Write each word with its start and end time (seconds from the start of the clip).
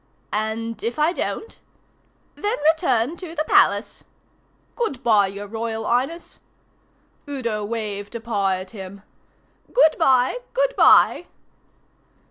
"And 0.33 0.81
if 0.81 0.97
I 0.97 1.13
don't?" 1.13 1.59
"Then 2.33 2.57
return 2.73 3.17
to 3.17 3.35
the 3.35 3.43
Palace." 3.43 4.03
"Good 4.75 5.03
bye, 5.03 5.27
your 5.27 5.45
Royal 5.45 5.85
Highness." 5.85 6.39
Udo 7.29 7.63
waved 7.63 8.15
a 8.15 8.19
paw 8.19 8.49
at 8.53 8.71
him. 8.71 9.03
"Good 9.71 9.95
bye, 9.99 10.39
good 10.55 10.75
bye." 10.75 11.25